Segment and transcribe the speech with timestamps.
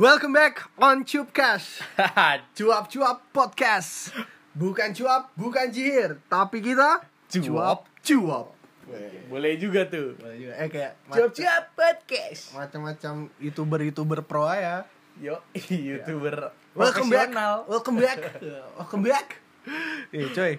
[0.00, 1.84] Welcome back on Cupcast
[2.56, 4.16] Cuap-cuap podcast
[4.56, 7.84] Bukan cuap, bukan jihir Tapi kita Cuap.
[8.00, 8.56] Cuap
[9.28, 10.16] Boleh juga tuh.
[10.16, 10.52] Boleh juga.
[10.56, 12.56] Eh kayak Cuap-cuap podcast.
[12.56, 14.88] macam-macam youtuber-youtuber pro ya
[15.20, 15.36] Yo,
[15.68, 17.54] youtuber Welcome back profesional.
[17.68, 18.18] Welcome back
[18.80, 19.26] Welcome back
[20.16, 20.52] Nih coy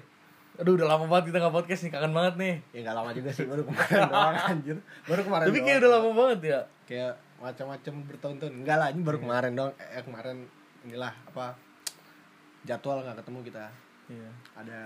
[0.61, 2.55] Aduh, udah lama banget kita nggak podcast nih, kangen banget nih.
[2.69, 4.77] Ya gak lama juga sih, baru kemarin doang anjir
[5.09, 5.65] Baru kemarin Tapi doang.
[5.65, 6.59] kayak udah lama banget ya.
[6.85, 10.45] Kayak macam-macam bertahun-tahun Enggak lah, ini baru kemarin dong Eh kemarin
[10.81, 11.57] inilah apa
[12.61, 13.65] Jadwal gak ketemu kita
[14.05, 14.29] Iya.
[14.53, 14.79] ada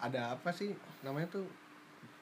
[0.00, 1.44] ada apa sih namanya tuh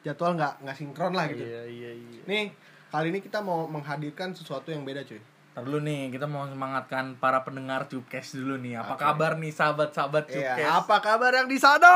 [0.00, 1.40] jadwal nggak nggak sinkron lah gitu.
[1.40, 2.20] Iya, iya, iya.
[2.26, 2.50] Nih
[2.90, 5.22] kali ini kita mau menghadirkan sesuatu yang beda cuy.
[5.50, 8.76] Ntar dulu nih, kita mau semangatkan para pendengar Cupcast dulu nih.
[8.76, 9.00] Apa Oke.
[9.00, 10.74] kabar nih sahabat-sahabat Iya, Cupcast?
[10.76, 11.92] apa kabar yang di sana?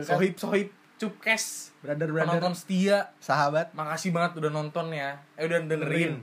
[0.00, 1.76] Sohib-sohib Cupcast.
[1.78, 3.12] brother brother Penonton setia.
[3.18, 5.20] sahabat Makasih banget udah nonton ya.
[5.36, 6.14] Eh udah dengerin Dengerin.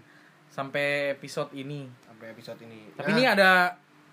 [0.56, 1.84] Sampai episode ini.
[2.02, 2.88] sampai episode ini.
[2.96, 3.52] Tapi Nah, ini ada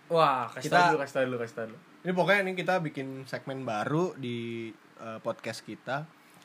[0.08, 1.77] wah, kasih Kita- dulu, kasih dulu, kasih dulu.
[2.03, 6.03] ini pokoknya ini kita bikin segmen baru di eh, podcast kita.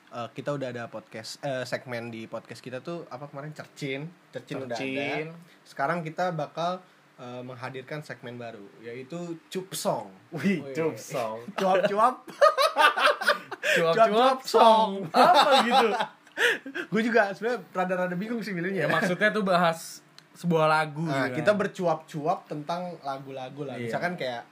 [0.08, 4.61] Eh, kita udah ada podcast eh, segmen di podcast kita tuh apa kemarin cercin, cercin,
[4.61, 4.77] udah ada.
[4.77, 5.33] Cercin.
[5.63, 6.77] Sekarang kita bakal
[7.17, 9.17] eh, menghadirkan segmen baru yaitu
[9.49, 10.14] cup song.
[10.30, 11.41] Wih, cup song.
[11.59, 12.21] Cuap-cuap.
[13.67, 15.09] Cuap-cuap song.
[15.09, 15.89] Apa gitu?
[16.88, 18.85] gue juga sebenarnya rada-rada bingung sih Ya milihnya.
[18.93, 21.59] maksudnya tuh bahas sebuah lagu Nah, gitu kita kan.
[21.59, 23.73] bercuap-cuap tentang lagu-lagu lah.
[23.73, 23.89] Iya.
[23.89, 24.45] Misalkan kayak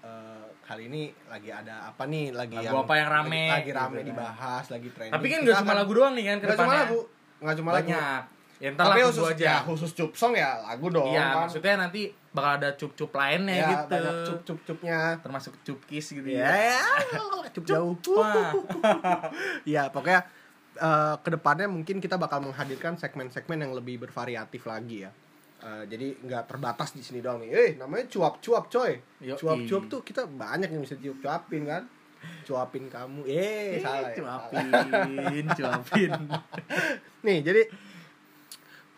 [0.00, 3.90] eh, kali ini lagi ada apa nih lagi Lagu apa yang rame, lagi, lagi rame
[3.90, 4.06] gitu kan.
[4.08, 5.12] dibahas, lagi trending.
[5.12, 6.98] Tapi kan Kita gak cuma lagu doang nih kan Nggak cuma lagu,
[7.38, 7.90] nggak cuma lagu.
[7.90, 8.22] Banyak.
[8.62, 9.42] Ya ntar Tapi lagu khusus aja.
[9.42, 11.10] ya, khusus cup song ya lagu dong.
[11.10, 11.34] Iya, kan.
[11.42, 13.90] maksudnya nanti bakal ada cup-cup lainnya ya, gitu.
[13.90, 14.98] banyak cup-cup-cupnya.
[15.18, 16.78] Termasuk cup kiss gitu Ya, ya.
[17.54, 17.98] cup jauh.
[19.66, 20.22] Ya pokoknya
[20.76, 25.10] eh, ke depannya mungkin kita bakal menghadirkan segmen-segmen yang lebih bervariatif lagi ya.
[25.62, 27.50] Eh, jadi nggak terbatas di sini doang nih.
[27.54, 28.98] Eh namanya cuap-cuap coy.
[29.38, 31.82] Cuap-cuap tuh kita banyak yang bisa cuap-cuapin kan.
[32.42, 33.22] Cuapin kamu.
[33.26, 34.10] Eh, salah.
[34.10, 34.40] ya, salah.
[34.50, 36.10] Cuapin, cuapin.
[37.26, 37.62] Nih jadi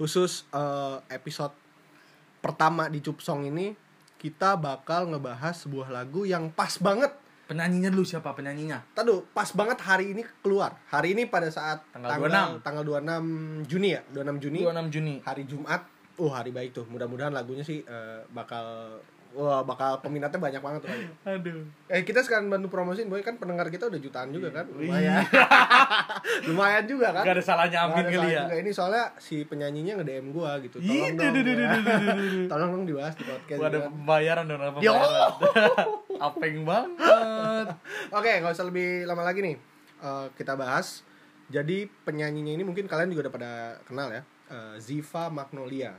[0.01, 1.53] khusus eh, episode
[2.41, 3.73] pertama di Cup Song ini
[4.21, 7.13] kita bakal ngebahas sebuah lagu yang pas banget
[7.45, 8.81] Penyanyinya dulu siapa penyanyinya?
[8.97, 10.81] Tadu, pas banget hari ini keluar.
[10.89, 15.15] Hari ini pada saat Tanggal tanggal 26 Juni ya, 26 Juni, 26 Juni.
[15.21, 15.85] hari Jumat.
[16.17, 16.89] Oh, hari baik tuh.
[16.89, 18.97] Mudah-mudahan lagunya sih eh, bakal
[19.35, 20.91] wah bakal peminatnya banyak banget tuh.
[21.27, 21.67] Aduh.
[21.91, 24.65] Eh kita sekarang bantu promosiin, boy kan pendengar kita udah jutaan juga kan.
[24.79, 24.89] Wih.
[24.89, 25.27] Lumayan.
[26.49, 27.27] Lumayan juga kan.
[27.27, 28.43] Gak ada salahnya amin ada kali ya.
[28.47, 28.55] juga.
[28.63, 30.79] Ini soalnya si penyanyinya nge-DM gua gitu.
[30.79, 31.35] Tolong dong.
[32.47, 33.59] Tolong dong dibahas di podcast.
[33.59, 34.95] Gua ada pembayaran dong, ada Yo.
[36.21, 37.67] Apeng banget.
[38.11, 39.57] Oke, nggak usah lebih lama lagi nih.
[40.01, 41.03] Eh, kita bahas.
[41.49, 43.53] Jadi penyanyinya ini mungkin kalian juga udah pada
[43.85, 44.23] kenal ya.
[44.51, 45.93] Eh, Ziva Magnolia.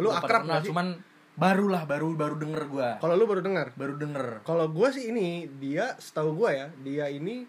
[0.00, 0.72] Lu Gua akrab sih?
[0.72, 0.96] Cuman
[1.36, 2.90] baru lah, baru baru denger gua.
[3.00, 3.72] Kalau lu baru dengar.
[3.76, 4.44] Baru denger.
[4.44, 7.44] Kalau gue sih ini dia setahu gue ya dia ini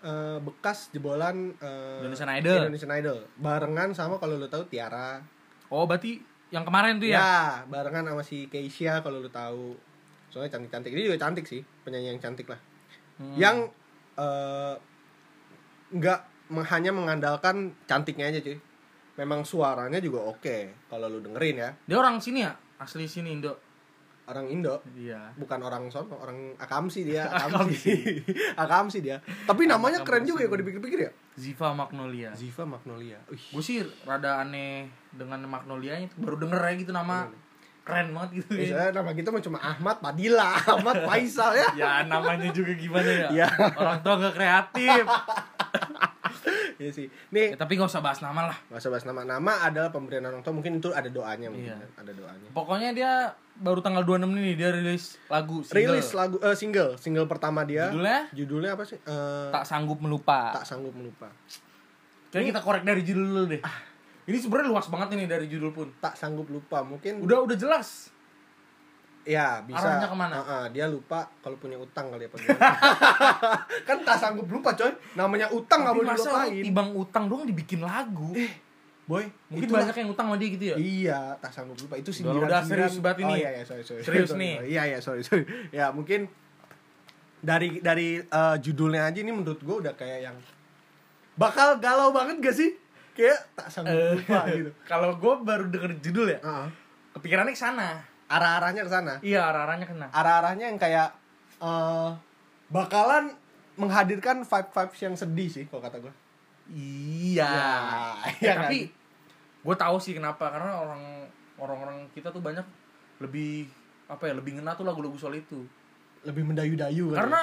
[0.00, 2.58] eh, bekas jebolan eh, Indonesian Idol.
[2.64, 3.18] Indonesian Idol.
[3.36, 5.20] Barengan sama kalau lu tahu Tiara.
[5.68, 6.18] Oh, berarti
[6.50, 7.30] yang kemarin tuh Ya, ya?
[7.70, 9.76] barengan sama si Keisha kalau lu tahu.
[10.30, 10.90] Soalnya cantik-cantik.
[10.90, 12.60] Ini juga cantik sih, penyanyi yang cantik lah.
[13.18, 13.34] Hmm.
[13.34, 13.56] Yang
[14.16, 14.74] eh,
[15.90, 18.58] nggak meng- hanya mengandalkan cantiknya aja cuy.
[19.18, 21.70] Memang suaranya juga oke kalau lu dengerin ya.
[21.84, 22.54] Dia orang sini ya?
[22.78, 23.52] Asli sini Indo.
[24.24, 25.34] Orang Indo, Iya.
[25.34, 28.22] bukan orang sono, orang Akamsi dia, Akamsi.
[28.54, 29.02] Akamsi.
[29.02, 29.18] Dia.
[29.42, 30.06] Tapi namanya Akamsi.
[30.06, 31.10] keren juga ya kalau dipikir-pikir ya.
[31.34, 32.30] Ziva Magnolia.
[32.38, 33.18] Ziva Magnolia.
[33.26, 37.26] Gue sih rada aneh dengan Magnolianya itu baru denger aja gitu nama.
[37.80, 38.60] Keren banget gitu ya.
[38.60, 41.68] Misalnya nama kita mah cuma Ahmad Padilla, Ahmad Faisal ya.
[41.74, 43.28] Ya namanya juga gimana ya?
[43.44, 43.48] Ya.
[43.74, 45.04] Orang tua gak kreatif.
[46.80, 47.06] Iya sih.
[47.28, 48.56] Nih, ya, tapi gak usah bahas nama lah.
[48.72, 49.20] Gak usah bahas nama.
[49.20, 50.56] Nama adalah pemberian orang tua.
[50.56, 51.68] Mungkin itu ada doanya mungkin.
[51.68, 51.76] Iya.
[51.76, 52.08] kan.
[52.08, 52.48] Ada doanya.
[52.56, 53.12] Pokoknya dia
[53.60, 55.76] baru tanggal 26 ini dia rilis lagu single.
[55.76, 57.92] Rilis lagu eh, single, single pertama dia.
[57.92, 58.20] Judulnya?
[58.32, 58.96] Judulnya apa sih?
[58.96, 60.56] Eh, Tak sanggup melupa.
[60.56, 61.28] tak sanggup melupa.
[62.32, 63.60] Kayaknya kita korek dari judul dulu deh.
[64.30, 65.90] Ini sebenarnya luas banget ini dari judul pun.
[65.98, 66.80] Tak sanggup lupa.
[66.80, 68.14] Mungkin Udah udah jelas.
[69.20, 69.84] ya bisa.
[69.84, 70.34] Arahnya ke mana?
[70.40, 72.32] Heeh, dia lupa kalau punya utang kali ya
[73.84, 74.88] kan tak sanggup lupa coy.
[75.12, 76.62] Namanya utang nggak boleh dilupain.
[76.64, 78.32] tibang utang doang dibikin lagu.
[79.04, 80.76] Boy, Mungkin itulah- banyak yang utang sama dia gitu ya.
[80.78, 81.98] Iya, tak sanggup lupa.
[81.98, 82.40] Itu Udah, sindiran.
[82.40, 82.88] udah, sindiran.
[82.88, 83.28] serius banget ini.
[83.28, 84.00] Oh iya, iya, sorry, sorry.
[84.00, 84.54] Serius nih.
[84.64, 85.44] Iya, iya, sorry, sorry.
[85.68, 86.30] Ya, mungkin
[87.40, 90.36] dari dari eh, judulnya aja ini menurut gue udah kayak yang
[91.34, 92.70] bakal galau banget gak sih?
[93.20, 94.70] Kayak tak sanggup Eh, lupa gitu.
[94.82, 96.66] Kalau gue baru denger judul ya, Heeh.
[97.12, 97.88] kepikirannya ke sana.
[98.26, 99.14] Arah-arahnya ke sana.
[99.20, 100.06] Iya, arah-arahnya kena.
[100.08, 101.12] Arah-arahnya yang kayak
[101.58, 102.10] eh,
[102.68, 103.34] bakalan
[103.74, 106.12] menghadirkan vibe-vibes yang sedih sih kalau kata gue.
[106.70, 107.44] Iya.
[107.44, 107.60] Ya,
[108.30, 108.62] Ya, iya kan?
[108.64, 108.78] tapi
[109.60, 111.02] gue tahu sih kenapa karena orang
[111.56, 112.64] orang-orang kita tuh banyak
[113.18, 113.68] lebih
[114.06, 115.60] apa ya lebih ngena tuh lagu-lagu soal itu
[116.22, 117.40] lebih mendayu-dayu kan karena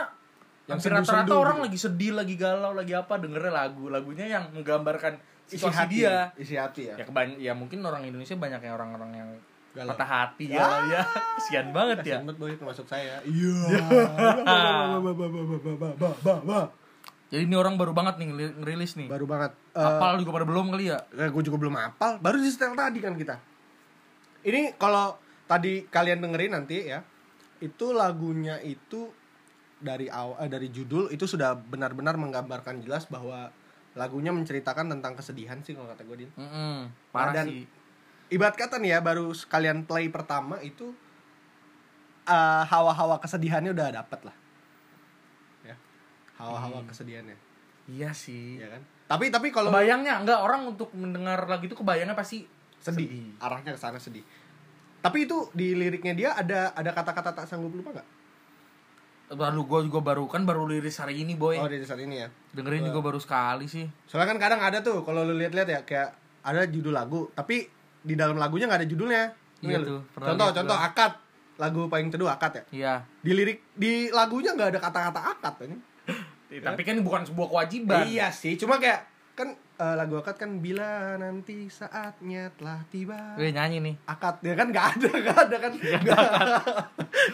[0.65, 1.63] Yang hampir rata-rata sendu-sendu orang gitu.
[1.63, 5.13] lagi sedih lagi galau lagi apa dengernya lagu lagunya yang menggambarkan
[5.47, 9.11] isi hati dia isi hati ya, ya kebany ya mungkin orang Indonesia banyak yang orang-orang
[9.15, 9.29] yang
[9.71, 9.93] Galau.
[9.93, 10.65] patah hati Ya.
[10.65, 11.01] galau ya.
[11.37, 12.17] Kesian banget ya.
[12.25, 13.21] Banget boy termasuk saya.
[13.21, 13.77] Iya.
[17.27, 18.27] Jadi ini orang baru banget nih
[18.57, 19.07] ngerilis nih.
[19.11, 19.51] Baru banget.
[19.75, 20.97] Eh, apal juga pada belum kali ya?
[21.13, 23.35] Eh, gue juga belum hafal baru di setel tadi kan kita.
[24.47, 27.03] Ini kalau tadi kalian dengerin nanti ya
[27.59, 29.11] itu lagunya itu
[29.77, 33.51] dari awal eh, dari judul itu sudah benar-benar menggambarkan jelas bahwa
[33.97, 36.31] lagunya menceritakan tentang kesedihan sih kalau kata gue din.
[36.37, 37.65] Mm-mm, parah Dan- sih.
[38.29, 40.93] ibarat kata nih ya baru sekalian play pertama itu
[42.23, 44.35] eh, hawa-hawa kesedihannya udah dapet lah.
[45.63, 45.75] Ya
[46.37, 47.33] hawa-hawa kesedihannya.
[47.87, 48.59] Iya sih.
[48.59, 48.85] Ya kan?
[49.07, 52.43] Tapi tapi kalau kebayangnya enggak orang untuk mendengar lagu itu kebayangnya pasti
[52.77, 53.07] sedih.
[53.07, 53.25] Sedih.
[53.39, 54.21] arahnya ke sana sedih.
[54.99, 58.07] Tapi itu di liriknya dia ada ada kata-kata tak sanggup lupa nggak
[59.27, 61.59] baru gue juga baru kan baru liris hari ini boy.
[61.59, 62.27] Oh di saat ini ya?
[62.55, 63.83] Dengerin juga baru sekali sih.
[64.07, 66.09] Soalnya kan kadang ada tuh kalau lu lihat-lihat ya kayak
[66.47, 67.67] ada judul lagu tapi
[67.99, 69.23] di dalam lagunya nggak ada judulnya.
[69.57, 70.87] Iya tuh, contoh contoh gua.
[70.87, 71.11] akad
[71.57, 72.63] lagu paling teduh akad ya?
[72.71, 72.93] Iya.
[73.19, 75.77] Di lirik di lagunya nggak ada kata-kata akad ini
[76.67, 78.07] tapi kan bukan sebuah kewajiban.
[78.07, 79.03] Iya sih cuma kayak
[79.35, 84.53] kan eh, lagu akad kan bila nanti saatnya telah tiba gue nyanyi nih akad ya
[84.53, 86.19] kan nggak ada nggak ada kan nggak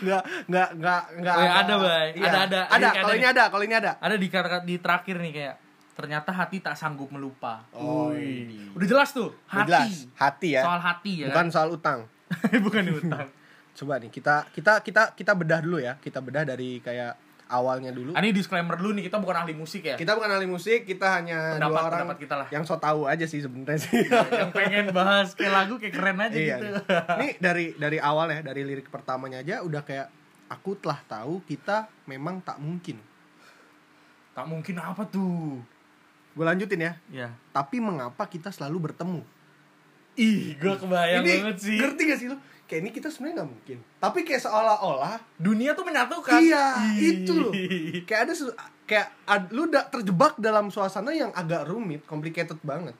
[0.03, 2.07] nggak nggak nggak nggak Oh, ya, ada, Bay.
[2.13, 2.27] Iya.
[2.27, 2.59] Ada, ada.
[2.69, 4.27] ada kalau ada ini ada kalau ini ada ada di
[4.63, 5.55] di terakhir nih kayak
[5.93, 7.61] ternyata hati tak sanggup melupa.
[7.71, 8.73] Oh, ini.
[8.73, 9.69] Udah jelas tuh, Udah hati.
[9.69, 11.27] jelas hati ya Soal hati ya.
[11.29, 12.59] bukan soal utang kan?
[12.65, 13.27] bukan utang.
[13.73, 17.17] coba nih kita kita kita kita bedah dulu ya kita bedah dari kayak
[17.53, 19.93] awalnya dulu Ah, Ini disclaimer dulu nih, kita bukan ahli musik ya.
[19.93, 22.47] kita bukan ahli musik kita hanya Pendapat- dua orang pendapat kita lah.
[22.49, 24.01] yang so tahu aja sih sebenarnya sih
[24.33, 26.67] yang pengen bahas kayak lagu kayak keren aja iya gitu.
[27.15, 30.09] nih dari dari awal ya dari lirik pertamanya aja udah kayak
[30.45, 32.97] aku telah tahu kita memang tak mungkin
[34.31, 35.61] tak mungkin apa tuh?
[36.33, 37.29] gue lanjutin ya Ya.
[37.49, 39.21] tapi mengapa kita selalu bertemu
[40.15, 41.77] Ih, gua kebayang ini banget sih.
[41.77, 45.83] ngerti gak sih lo kayak ini kita sebenarnya nggak mungkin tapi kayak seolah-olah Dunia tuh
[45.83, 46.37] menyatukan.
[46.37, 46.65] iya
[46.95, 47.19] Ih.
[47.19, 47.51] itu loh
[48.03, 48.33] kayak ada
[48.83, 52.95] kayak ad- lu udah terjebak dalam suasana yang agak rumit complicated banget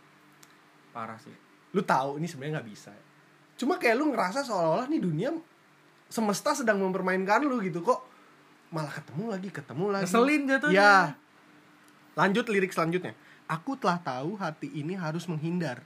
[0.89, 1.33] Parah sih.
[1.71, 2.91] lu tahu ini sebenarnya nggak bisa
[3.53, 5.29] cuma kayak lu ngerasa seolah-olah nih dunia
[6.07, 8.03] semesta sedang mempermainkan lu gitu kok
[8.69, 10.75] malah ketemu lagi ketemu lagi Ngeselin jatuhnya.
[10.75, 10.93] ya
[12.13, 13.13] lanjut lirik selanjutnya
[13.45, 15.81] aku telah tahu hati ini harus menghindar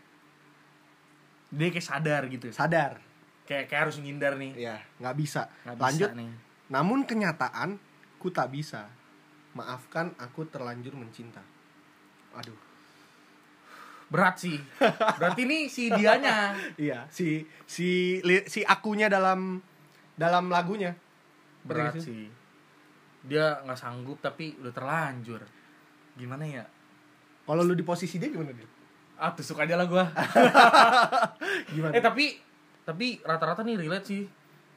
[1.47, 2.51] Dia kayak sadar gitu.
[2.51, 2.99] sadar
[3.47, 4.51] Kayak kayak harus menghindar nih.
[4.59, 6.31] ya nggak bisa bisa lanjut nih.
[6.67, 7.79] namun kenyataan
[8.19, 8.91] ku tak bisa
[9.55, 11.39] maafkan aku terlanjur mencinta
[12.35, 12.59] aduh
[14.07, 14.55] Berat sih.
[15.19, 16.55] Berarti ini si dianya.
[16.79, 19.59] iya si si li- si akunya dalam
[20.15, 20.95] dalam lagunya
[21.67, 22.31] Berat sih.
[23.27, 25.43] Dia nggak sanggup tapi udah terlanjur.
[26.15, 26.63] Gimana ya?
[27.43, 28.67] kalau lu di posisi dia gimana dia
[29.17, 30.05] Ah, tusuk aja lah gua.
[31.73, 32.37] gimana eh tapi
[32.85, 34.21] tapi rata-rata nih relate sih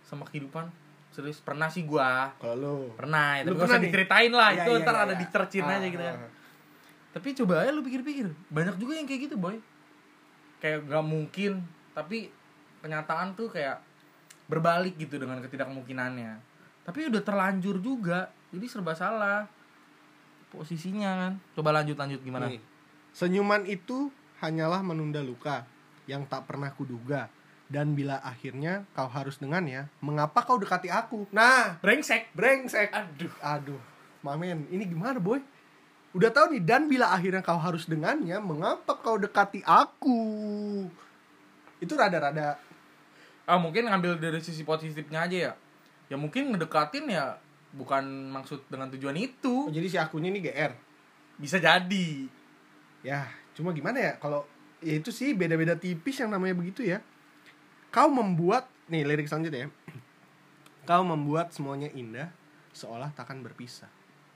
[0.03, 0.67] sama kehidupan.
[1.11, 2.31] Serius pernah sih gua.
[2.39, 4.49] kalau lu Pernah, ya, Lu tapi gak pernah usah diceritain lah.
[4.55, 5.21] Iya, itu iya, ntar iya, ada iya.
[5.21, 6.17] dicercin Ah, aja gitu kan.
[6.17, 6.31] ah.
[7.11, 8.27] Tapi coba aja lu pikir-pikir.
[8.49, 9.59] Banyak juga yang kayak gitu, boy.
[10.63, 11.53] Kayak gak mungkin,
[11.93, 12.31] tapi
[12.81, 13.83] kenyataan tuh kayak
[14.47, 16.33] berbalik gitu dengan ketidakmungkinannya.
[16.87, 19.47] Tapi udah terlanjur juga, jadi serba salah
[20.51, 21.33] posisinya kan.
[21.55, 22.51] Coba lanjut lanjut gimana?
[22.51, 22.63] Nih,
[23.11, 25.65] senyuman itu hanyalah menunda luka
[26.09, 27.29] yang tak pernah kuduga
[27.71, 32.35] dan bila akhirnya kau harus dengannya mengapa kau dekati aku nah Brengsek.
[32.35, 33.33] brengsek Aduh.
[33.39, 33.81] aduh
[34.27, 35.39] mamen ini gimana boy
[36.11, 40.21] udah tahu nih dan bila akhirnya kau harus dengannya mengapa kau dekati aku
[41.81, 42.59] itu rada-rada
[43.51, 45.53] Ah mungkin ngambil dari sisi positifnya aja ya.
[46.07, 47.35] Ya mungkin ngedekatin ya
[47.75, 49.67] bukan maksud dengan tujuan itu.
[49.67, 50.71] oh, jadi si akunya ini GR
[51.35, 52.31] Bisa jadi.
[53.03, 53.27] ya
[53.61, 54.49] cuma gimana ya kalau
[54.81, 57.05] ya itu sih beda-beda tipis yang namanya begitu ya.
[57.93, 59.69] Kau membuat nih lirik selanjutnya ya.
[60.89, 62.33] Kau membuat semuanya indah
[62.73, 63.91] seolah takkan berpisah.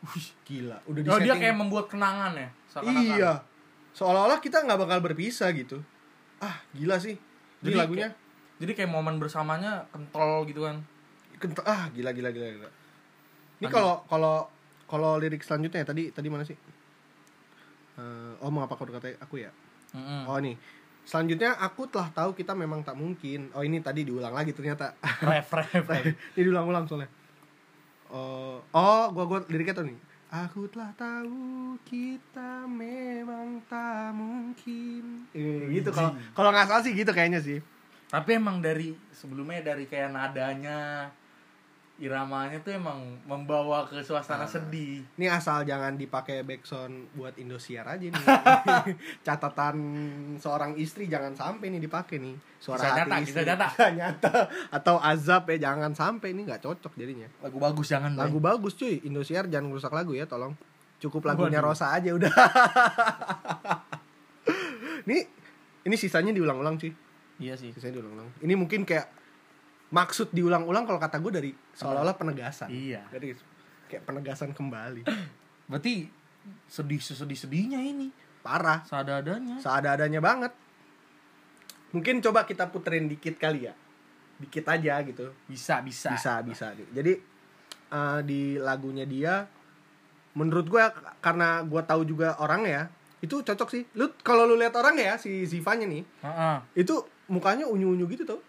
[0.04, 0.78] Wih, gila.
[0.84, 2.48] Udah di Oh dia kayak membuat kenangan ya.
[2.84, 3.32] iya.
[3.96, 5.80] Seolah-olah kita nggak bakal berpisah gitu.
[6.42, 7.16] Ah gila sih.
[7.64, 8.08] Jadi Jadi lagunya.
[8.60, 10.84] Jadi kayak momen bersamanya kental gitu kan.
[11.40, 12.70] kent- ah gila gila gila gila.
[13.62, 14.46] Ini kalau kalau
[14.84, 16.54] kalau lirik selanjutnya ya, tadi tadi mana sih
[17.94, 19.54] Eh, oh mengapa kau dekati aku ya
[19.94, 20.26] Mm-mm.
[20.26, 20.58] Oh nih,
[21.06, 23.54] selanjutnya aku telah tahu kita memang tak mungkin.
[23.54, 24.98] Oh ini tadi diulang lagi ternyata.
[25.22, 25.70] Ref ref.
[25.70, 26.02] ref.
[26.34, 27.06] ini diulang-ulang soalnya.
[28.10, 29.98] Oh, oh, gua gua liriknya tuh nih.
[30.34, 35.30] Aku telah tahu kita memang tak mungkin.
[35.30, 37.62] Eh, gitu kalau kalau nggak salah sih gitu kayaknya sih.
[38.10, 41.10] tapi emang dari sebelumnya dari kayak nadanya
[41.94, 44.50] iramanya tuh emang membawa ke suasana Ah.
[44.50, 48.18] sedih Ini asal jangan dipakai backsound buat Indosiar aja nih.
[49.26, 49.76] Catatan
[50.36, 52.34] seorang istri jangan sampai nih dipakai nih.
[52.58, 53.30] Suara Bisa hati nyata, istri.
[53.32, 53.66] bisa nyata.
[53.70, 54.32] Bisa nyata.
[54.70, 57.30] Atau azab ya jangan sampai ini nggak cocok jadinya.
[57.38, 60.58] lagu bagus jangan Lagu bagus cuy, Indosiar jangan rusak lagu ya tolong.
[60.98, 61.70] Cukup lagunya Waduh.
[61.70, 62.32] Rosa aja udah.
[65.04, 65.18] ini
[65.84, 66.92] ini sisanya diulang-ulang cuy.
[67.36, 68.28] iya sih Sisanya diulang-ulang.
[68.40, 69.06] Ini mungkin kayak
[69.94, 72.66] maksud diulang-ulang kalau kata gue dari seolah-olah penegasan.
[72.66, 73.06] Iya.
[73.14, 73.30] Dari
[73.86, 75.06] kayak penegasan kembali.
[75.70, 76.10] berarti
[76.68, 78.10] sedih sesedih sedihnya ini
[78.44, 78.84] Parah.
[79.56, 80.52] Seada-adanya banget.
[81.96, 83.72] Mungkin coba kita puterin dikit kali ya.
[84.36, 85.32] Dikit aja gitu.
[85.48, 86.76] bisa bisa Bisa, bisa.
[86.92, 87.16] Jadi
[87.88, 89.48] eh, di lagunya dia
[90.36, 90.84] menurut gue
[91.24, 92.82] karena gue tahu juga orang ya,
[93.24, 93.88] itu cocok sih.
[93.96, 96.84] Lu kalau lu lihat orang ya si Zivanya nih, Heeh.
[96.84, 97.00] itu
[97.32, 98.40] mukanya unyu-unyu gitu tuh.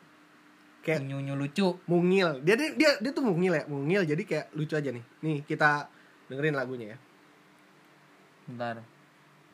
[0.85, 2.45] Kayak Unyu-unyu lucu mungil.
[2.45, 4.05] Dia, dia dia dia tuh mungil ya, mungil.
[4.05, 5.01] Jadi kayak lucu aja nih.
[5.25, 5.89] Nih, kita
[6.29, 6.97] dengerin lagunya ya.
[8.45, 8.77] bentar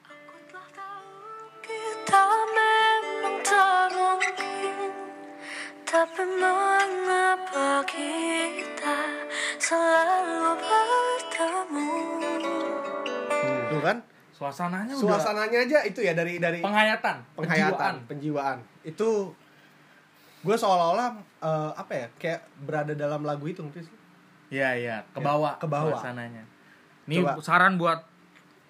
[0.04, 1.08] Aku telah tahu
[1.64, 4.92] kita memang tak mungkin
[5.82, 8.98] Tapi mengapa kita
[9.56, 11.92] selalu bertemu
[13.32, 13.98] Hmm, tuh kan?
[14.32, 18.58] suasananya udah Suasananya aja itu ya dari dari penghayatan penghayatan, penjiwaan.
[18.82, 19.32] Itu
[20.42, 22.08] gue seolah-olah eh, apa ya?
[22.16, 23.96] Kayak berada dalam lagu itu ngerti sih?
[24.52, 25.96] Iya iya, ke bawah ke bawah.
[25.96, 26.44] suasananya.
[27.06, 27.40] Ini Coba.
[27.40, 28.04] saran buat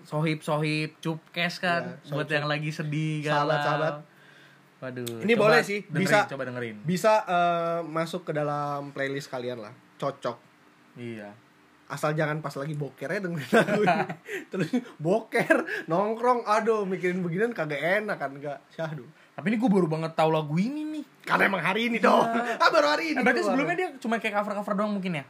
[0.02, 2.34] sohib-sohib cupkes kan, Iya, buat sohib-sohib.
[2.34, 3.50] yang lagi sedih galau.
[3.52, 3.96] Sahabat-sahabat.
[4.80, 5.22] Waduh.
[5.22, 6.76] Ini coba boleh sih, dengerin, bisa- coba dengerin.
[6.84, 9.74] Bisa eh, masuk ke dalam playlist kalian lah.
[9.96, 10.38] Cocok.
[10.96, 11.30] Iya.
[11.86, 14.02] Asal jangan pas lagi boker ya dengerin lagu ini.
[14.52, 18.58] Terus boker, nongkrong, aduh mikirin beginian kagak enak kan enggak.
[18.70, 19.06] Syahdu.
[19.32, 21.04] Tapi ini gue baru banget tahu lagu ini nih.
[21.24, 22.26] Karena emang hari ini dong.
[22.58, 23.18] Ah baru hari ini.
[23.18, 25.26] Eh, berarti sebelumnya dia cuma kayak cover-cover doang mungkin ya?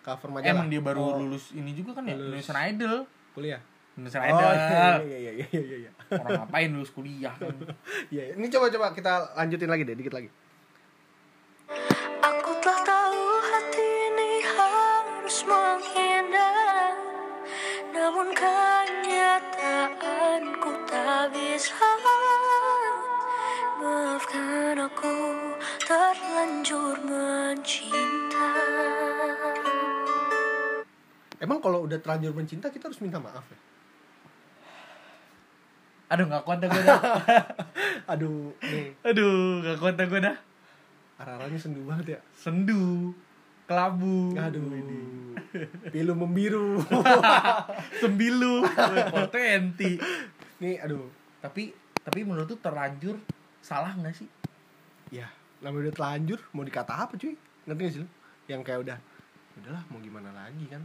[0.00, 0.48] cover majalah.
[0.50, 2.16] Emang dia baru Oh, lulus ini juga kan ya?
[2.16, 2.40] lulus.
[2.40, 3.04] Indonesian Idol.
[3.30, 3.60] kuliah.
[3.92, 4.54] Indonesian Oh Idol.
[4.56, 5.90] iya iya iya iya iya iya.
[6.10, 7.52] Orang ngapain lulus kuliah kan?
[8.14, 10.32] Iya, ini coba-coba kita lanjutin lagi deh, dikit lagi.
[12.20, 16.96] Aku telah tahu hati ini harus menghindar
[17.90, 18.32] Namun
[19.40, 19.70] kenyataanku
[20.86, 21.89] tak bisa
[24.30, 25.14] Aku
[25.82, 28.46] terlanjur mencinta
[31.42, 33.58] Emang kalau udah terlanjur mencinta kita harus minta maaf ya?
[36.14, 37.02] Aduh gak kuat dah gue dah.
[38.14, 40.36] Aduh, nih Aduh gak kuat dah gue dah.
[41.20, 42.20] arah-arahnya sendu banget ya.
[42.30, 43.10] Sendu.
[43.66, 44.34] Kelabu.
[44.38, 44.62] Aduh,
[45.94, 46.78] pilu membiru.
[48.02, 48.66] Sembilu.
[49.10, 49.98] Potenti.
[50.62, 51.06] nih, aduh.
[51.42, 51.70] Tapi
[52.00, 53.18] tapi menurut tuh terlanjur
[53.60, 54.28] salah nggak sih?
[55.10, 57.34] Ya, namanya udah terlanjur, mau dikata apa cuy?
[57.66, 58.08] Ngerti gak sih lu?
[58.46, 58.98] Yang kayak udah,
[59.56, 60.82] udahlah mau gimana lagi kan?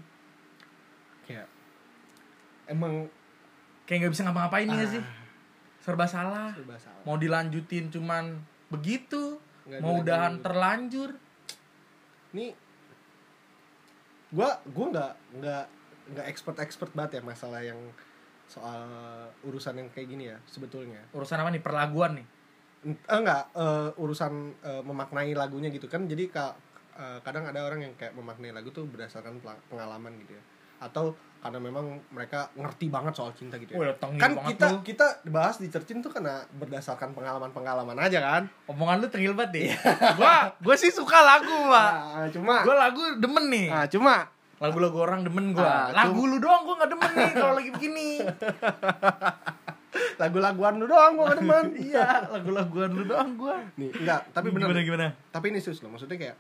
[1.24, 1.48] Kayak
[2.67, 3.10] emang
[3.86, 4.89] Kayak nggak bisa ngapa-ngapain Ah.
[4.89, 5.03] sih?
[5.77, 6.50] Serba salah.
[6.58, 7.01] serba salah.
[7.05, 8.41] Mau dilanjutin cuman
[8.74, 9.38] begitu.
[9.70, 11.13] Nggak mau udahan terlanjur.
[12.34, 12.58] Nih,
[14.34, 15.65] gua gua nggak nggak
[16.17, 17.77] nggak expert expert banget ya masalah yang
[18.46, 18.82] soal
[19.46, 21.01] urusan yang kayak gini ya sebetulnya.
[21.13, 21.62] Urusan apa nih?
[21.62, 22.25] Perlaguan nih.
[22.86, 26.54] Eh, enggak eh, urusan eh, memaknai lagunya gitu kan jadi ka-
[26.94, 30.44] eh, kadang ada orang yang kayak memaknai lagu tuh berdasarkan pengalaman gitu ya
[30.77, 33.94] atau karena memang mereka ngerti banget soal cinta gitu ya.
[33.96, 34.82] tengil kan kita lu.
[34.82, 39.68] kita bahas di cercin tuh karena berdasarkan pengalaman-pengalaman aja kan Omongan lu tengil banget deh.
[40.20, 41.92] gua gua sih suka lagu, Pak.
[41.94, 43.68] nah, cuma Gua lagu demen nih.
[43.70, 44.15] nah, cuma
[44.56, 45.68] Lagu-lagu orang demen gua.
[45.68, 48.10] Ah, lagu lu doang gua gak demen nih kalau lagi begini.
[50.15, 53.57] lagu-laguan lu doang gua demen iya, lagu-laguan lu doang gua.
[53.75, 55.07] nih enggak tapi bener gimana gimana?
[55.31, 56.38] tapi ini serius loh maksudnya kayak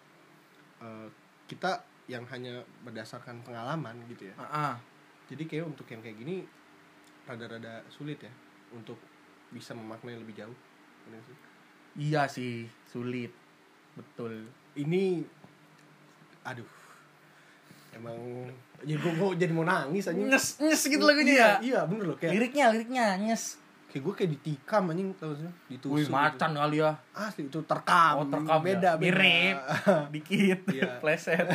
[0.83, 1.07] eh,
[1.45, 4.77] kita yang hanya berdasarkan pengalaman gitu ya Ah,
[5.25, 6.45] jadi kayak untuk yang kayak gini
[7.25, 8.29] rada-rada sulit ya
[8.69, 8.97] untuk
[9.49, 10.57] bisa memaknai lebih jauh
[11.05, 11.37] sih.
[11.95, 13.31] Iya sih, sulit.
[13.95, 14.51] Betul.
[14.75, 15.23] ini
[16.43, 16.67] aduh
[17.95, 18.19] emang
[18.83, 21.53] jadi gua, gua jadi mau nangis aja Nyes nyes gitu lagunya iya, ya.
[21.63, 23.55] iya bener loh kayak Liriknya, liriknya nyes.
[23.95, 26.11] Kayak gue kayak ditikam anjing tau sih ditusuk Wih, gitu.
[26.11, 26.91] macan kali ya.
[27.15, 28.99] asli itu terkam Oh, terekam beda ya.
[28.99, 29.57] beda Mirip.
[30.19, 30.59] Dikit.
[30.67, 30.89] Iya.
[31.01, 31.47] Pleset.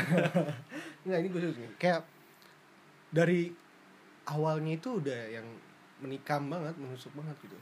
[1.05, 1.77] Nggak, ini gue serius.
[1.77, 2.01] Kayak
[3.11, 3.53] dari
[4.25, 5.45] awalnya itu udah yang
[6.01, 7.59] menikam banget, menusuk banget gitu.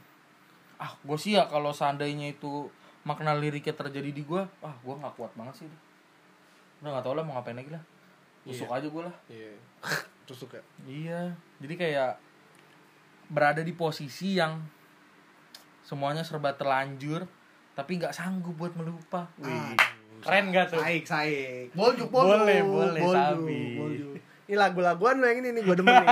[0.78, 2.70] ah, gue sih ya kalau seandainya itu
[3.02, 5.68] makna liriknya terjadi di gua, ah, gua nggak kuat banget sih.
[6.78, 7.82] Udah nggak tau lah mau ngapain lagi lah.
[8.46, 9.16] Tusuk aja gua lah.
[9.26, 9.58] Iya.
[10.22, 10.62] Tusuk ya.
[10.86, 11.20] Iya,
[11.58, 12.10] jadi kayak
[13.28, 14.60] berada di posisi yang
[15.84, 17.24] semuanya serba terlanjur,
[17.72, 19.28] tapi nggak sanggup buat melupa.
[19.40, 19.48] Wih.
[19.48, 20.82] Aduh, Keren gak tuh?
[20.82, 21.70] Saik, saik.
[21.78, 22.26] Bolju, bolju.
[22.26, 23.62] Boleh, boleh, bolju, sabi.
[23.78, 24.06] bolju.
[24.48, 26.08] Ini lagu-laguan yang ini nih, gue demen nih.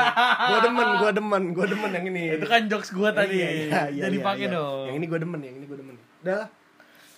[0.52, 2.22] Gue demen, gue demen, gue demen yang ini.
[2.36, 3.40] Itu kan jokes gua tadi.
[3.40, 4.54] Iya, iya, iya, Jadi iya, pakai iya.
[4.54, 4.84] dong.
[4.92, 5.96] Yang ini gue demen, yang ini gue demen.
[6.20, 6.48] Udah lah.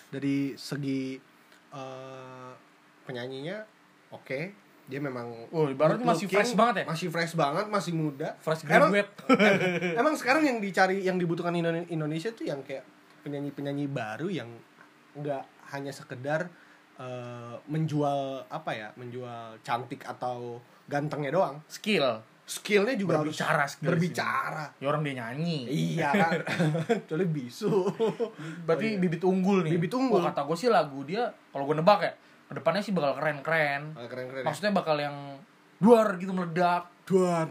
[0.09, 1.19] Dari segi
[1.75, 2.51] eh,
[3.05, 3.59] penyanyinya,
[4.15, 4.41] oke.
[4.89, 6.85] Dia memang Oh, ibaratnya masih looking, fresh banget ya?
[6.89, 8.29] Masih fresh banget, masih muda.
[8.39, 9.11] Fresh Emang- graduate.
[9.29, 12.89] em- Emang sekarang yang dicari, yang dibutuhkan Indo- Indonesia tuh yang kayak
[13.21, 14.49] penyanyi-penyanyi baru yang
[15.15, 16.49] nggak hanya sekedar
[16.97, 21.61] eh, menjual apa ya, menjual cantik atau gantengnya doang.
[21.69, 22.25] Skill.
[22.43, 24.73] Skillnya juga Berbicara harus skill berbicara.
[24.81, 25.69] Ya orang dia nyanyi.
[25.69, 26.41] Iya kan,
[27.05, 27.71] kecuali bisu.
[28.65, 29.69] Berarti bibit unggul nih.
[29.69, 29.77] Oh, iya.
[29.77, 30.19] Bibit unggul.
[30.19, 32.13] Wah, kata gue sih lagu dia kalau gue nebak ya,
[32.49, 33.93] ke depannya sih bakal keren-keren.
[33.95, 34.43] Keren-keren.
[34.43, 34.47] ya.
[34.49, 35.37] Maksudnya bakal yang
[35.79, 36.89] duar gitu meledak.
[37.05, 37.45] Duar.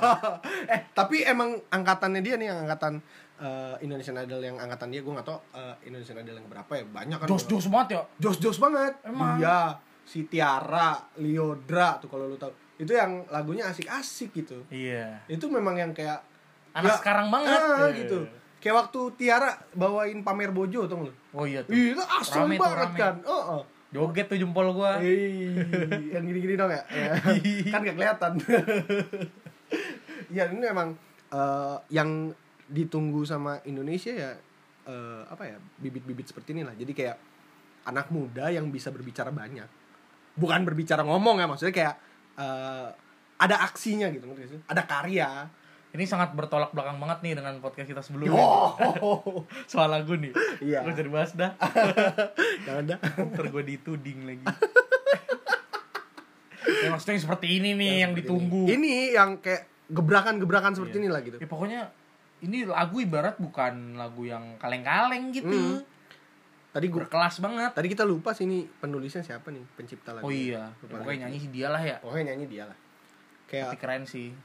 [0.72, 3.00] eh tapi emang angkatannya dia nih yang angkatan
[3.40, 6.84] eh, Indonesian Idol yang angkatan dia gue nggak tau eh, Indonesian Idol yang berapa ya
[6.84, 7.26] banyak kan.
[7.28, 8.02] Jos-jos banget ya.
[8.20, 8.92] Jos-jos banget.
[9.04, 9.40] Emang.
[9.40, 9.76] Dia,
[10.06, 12.52] si Tiara, Liodra tuh kalau lu tahu.
[12.76, 14.60] Itu yang lagunya asik-asik gitu.
[14.68, 15.24] Iya.
[15.26, 16.20] Itu memang yang kayak
[16.76, 17.56] Anak sekarang banget.
[17.56, 18.04] ah, Iya.
[18.04, 18.20] gitu.
[18.60, 21.12] Kayak waktu Tiara bawain pamer bojo tuh lu.
[21.32, 21.72] Oh iya tuh.
[21.72, 22.98] Iya, itu tuh, banget rame.
[23.00, 23.14] kan.
[23.24, 23.62] Oh, oh.
[23.96, 25.00] Joget tuh jempol gua.
[25.00, 25.56] Ih,
[26.12, 26.84] yang gini-gini dong ya?
[26.92, 27.16] Ya.
[27.72, 28.32] kan gak kelihatan.
[30.28, 30.92] ya ini emang
[31.32, 32.28] eh, yang
[32.68, 34.36] ditunggu sama Indonesia ya
[34.84, 36.76] eh, apa ya bibit-bibit seperti inilah.
[36.76, 37.16] Jadi kayak
[37.88, 39.64] anak muda yang bisa berbicara banyak.
[40.36, 41.94] Bukan berbicara ngomong ya maksudnya kayak
[42.36, 42.88] eh,
[43.40, 44.28] ada aksinya gitu?
[44.68, 45.48] Ada karya.
[45.96, 48.36] Ini sangat bertolak belakang banget nih dengan podcast kita sebelumnya.
[48.36, 48.76] Oh,
[49.72, 50.28] Soal lagu nih.
[50.60, 50.84] Iya.
[50.84, 51.56] Gue jadi bahas dah.
[52.68, 52.98] jangan dah.
[53.00, 54.44] Ntar gue dituding lagi.
[56.84, 58.62] ya maksudnya yang seperti ini nih yang, seperti ditunggu.
[58.68, 58.76] Ini.
[58.76, 61.02] Ini yang kayak gebrakan-gebrakan seperti Iya.
[61.08, 61.36] inilah gitu.
[61.40, 61.80] Ya pokoknya
[62.44, 65.48] ini lagu ibarat bukan lagu yang kaleng-kaleng gitu.
[65.48, 65.80] Hmm.
[66.76, 67.72] Tadi gua Berkelas banget.
[67.72, 70.28] Tadi kita lupa sih ini penulisnya siapa nih pencipta lagu.
[70.28, 71.96] Oh iya, pokoknya nyanyi sih dia lah ya.
[72.04, 72.76] Pokoknya nyanyi dia lah.
[73.48, 74.36] Kayak Tapi keren sih.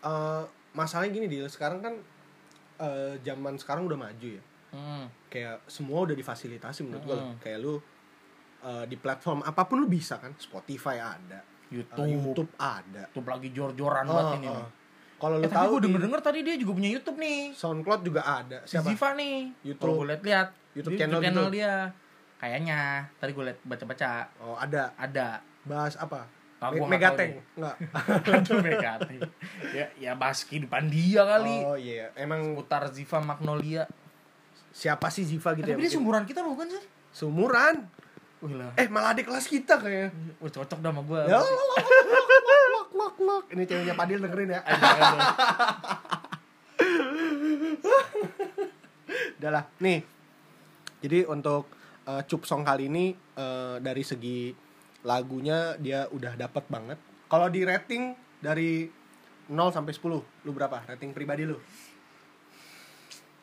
[0.00, 1.94] eh, masalahnya gini dia sekarang kan
[2.76, 4.42] eh, zaman sekarang udah maju ya.
[4.70, 5.06] Hmm.
[5.30, 7.16] Kayak semua udah difasilitasi menurut gua.
[7.16, 7.38] Hmm.
[7.38, 7.74] Kayak lu
[8.60, 10.34] eh, di platform apa pun lu bisa kan.
[10.34, 12.06] Spotify ada, eh, YouTube.
[12.34, 13.06] YouTube ada.
[13.08, 14.48] YouTube lagi jor-joran Oh, banget ini.
[14.50, 14.68] oh.
[15.14, 17.54] Kalau lu Eh, tahu gue denger-denger tadi dia juga punya YouTube nih.
[17.54, 18.58] SoundCloud juga ada.
[18.66, 18.90] Si Siapa?
[18.90, 19.38] Ziva nih.
[19.62, 19.80] YouTube.
[19.80, 21.42] Kalau gue lihat-lihat YouTube di channel gitu?
[21.54, 21.74] dia.
[22.34, 22.78] Kayaknya
[23.16, 24.08] tadi gue liat baca-baca
[24.42, 24.90] Oh, ada.
[24.98, 25.40] ada.
[25.64, 26.26] Bahas apa?
[26.64, 27.44] Ah, Me- Megateng.
[27.54, 27.76] Enggak.
[28.34, 29.16] Aduh Megati.
[29.70, 31.56] ya ya bahas kehidupan dia kali.
[31.62, 33.84] Oh iya, emang Putar Ziva Magnolia.
[34.70, 35.76] siapa sih Ziva gitu Eh, ya?
[35.76, 35.98] tapi dia mungkin?
[36.00, 36.82] sumuran kita bukan sih?
[37.12, 37.86] Sumuran.
[38.40, 38.72] Wih lah.
[38.74, 40.10] Eh, malah adik kelas kita kayaknya.
[40.36, 41.20] Wah, cocok dah sama gue.
[41.24, 41.38] Ya,
[42.74, 43.44] lok, lok, lok.
[43.50, 44.60] Ini ceweknya Padil dengerin ya.
[49.38, 49.64] Udah lah.
[49.78, 50.00] Nih.
[50.98, 51.68] Jadi untuk
[52.04, 54.50] eh, Cup Song kali ini eh, dari segi
[55.04, 56.98] lagunya dia udah dapat banget.
[57.28, 58.88] Kalau di rating dari
[59.48, 60.80] 0 sampai 10, lu berapa?
[60.88, 61.60] Rating pribadi lu?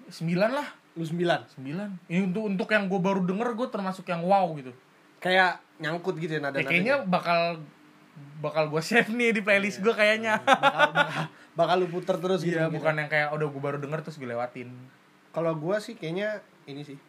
[0.10, 0.68] Sembilan lah.
[0.98, 1.54] Lu 9.
[1.56, 1.90] Sembilan.
[2.10, 4.74] Ini untuk untuk yang gue baru denger gue termasuk yang wow gitu.
[5.22, 7.62] Kayak nyangkut gitu ya nada Ya, kayaknya bakal
[8.42, 10.42] bakal gue save nih di playlist gue kayaknya.
[10.42, 12.58] bakal, bakal, bakal lu puter terus gitu.
[12.58, 12.82] Iya, mungkin.
[12.82, 14.70] bukan yang kayak udah gue baru denger terus gue lewatin.
[15.32, 17.00] Kalau gua sih kayaknya ini sih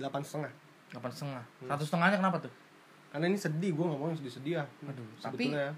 [0.00, 0.52] delapan setengah.
[0.96, 1.44] Delapan setengah.
[1.68, 2.52] Satu setengahnya kenapa tuh?
[3.16, 4.64] Karena ini sedih, gua ngomongnya sedih-sedih ya.
[4.84, 5.72] Aduh, tapi Sebetulnya.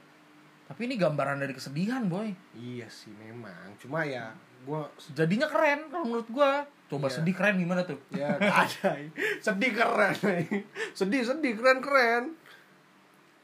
[0.67, 2.35] tapi ini gambaran dari kesedihan boy.
[2.53, 3.79] Iya sih memang.
[3.79, 4.35] Cuma ya
[4.67, 6.67] gua Jadinya keren kalau menurut gua.
[6.91, 7.23] Coba Iya.
[7.23, 7.95] sedih keren gimana tuh?
[8.19, 8.91] ya nggak ada.
[9.39, 10.15] sedih keren.
[10.99, 12.25] sedih sedih keren keren.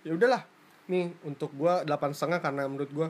[0.03, 0.43] Ya udahlah.
[0.85, 3.09] Nih untuk gua delapan setengah karena menurut gua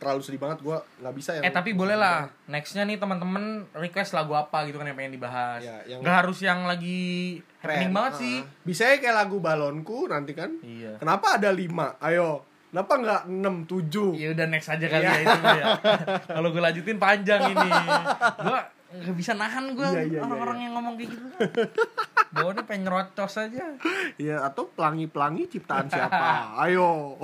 [0.00, 2.24] terlalu sedih banget gua nggak bisa yang Eh tapi boleh lah.
[2.46, 5.60] Nextnya nih teman-teman request lagu apa gitu kan yang pengen dibahas.
[5.60, 7.00] Ya, yang- Gak harus yang lagi
[7.60, 8.18] happening banget Ah.
[8.18, 8.36] sih.
[8.62, 10.56] Bisa ya kayak lagu balonku nanti kan.
[10.58, 10.96] Iya.
[10.96, 12.00] Kenapa ada lima?
[12.00, 12.48] Ayo.
[12.66, 14.14] Kenapa nggak enam tujuh?
[14.14, 15.12] Ya udah next aja kali Iya.
[15.12, 15.66] ya itu ya.
[16.34, 17.70] Kalau gue lanjutin panjang ini.
[18.40, 18.58] Gua
[18.90, 21.26] nggak bisa nahan gue Iya, iya, iya, orang-orang yang ngomong kayak gitu.
[22.30, 23.64] Bawaannya pengen nyerocos aja.
[24.16, 26.56] Ya atau pelangi-pelangi ciptaan siapa?
[26.56, 27.18] Ayo.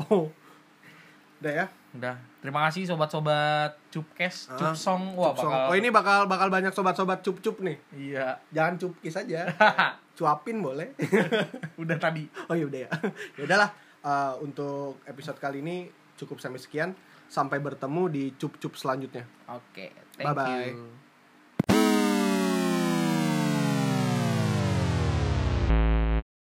[1.38, 1.66] Udah ya.
[1.92, 2.16] Udah.
[2.46, 5.18] Terima kasih sobat-sobat Cupcast, Ah, Cupsong.
[5.18, 5.50] Wah, Cup song.
[5.50, 7.74] bakal Oh ini bakal bakal banyak sobat-sobat cup-cup nih.
[7.90, 8.38] Iya.
[8.54, 9.50] Jangan cupkis aja.
[10.16, 10.94] Cuapin boleh.
[11.82, 12.22] Udah tadi.
[12.46, 12.90] oh ya udah ya.
[13.34, 13.70] Ya udahlah.
[13.98, 16.94] Eh, untuk episode kali ini cukup sampai sekian.
[17.26, 19.26] Sampai bertemu di cup-cup selanjutnya.
[19.50, 20.70] Oke, thank Bye-bye.
[20.70, 21.05] you.